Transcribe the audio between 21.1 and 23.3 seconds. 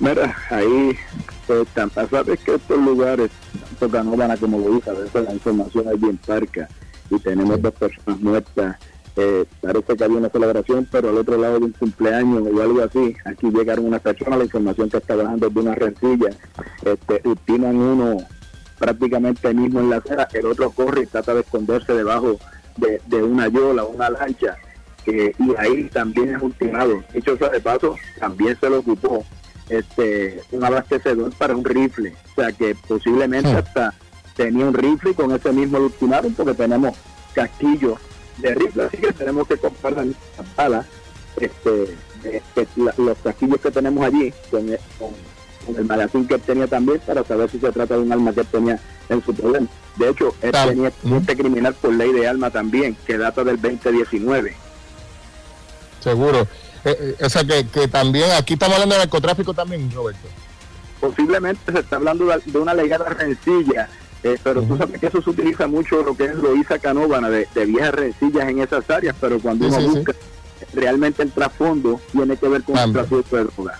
de esconderse debajo de, de